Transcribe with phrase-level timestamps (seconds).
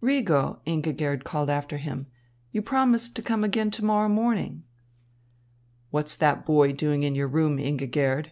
[0.00, 2.06] "Rigo!" Ingigerd called after him.
[2.50, 4.62] "You promised to come again to morrow morning."
[5.90, 8.28] "What's that boy doing in your room, Ingigerd?"